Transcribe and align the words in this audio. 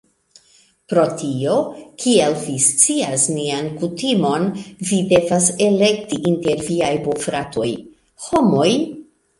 Pro 0.93 1.01
tio, 1.19 1.57
kiel 2.05 2.37
vi 2.45 2.55
scias 2.69 3.27
nian 3.35 3.69
kutimon 3.83 4.49
vi 4.91 5.03
devas 5.15 5.51
elekti 5.69 6.21
inter 6.35 6.69
viaj 6.73 6.93
bofratoj. 7.09 7.73
Homoj? 8.29 8.71